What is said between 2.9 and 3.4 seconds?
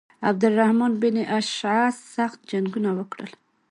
وکړل.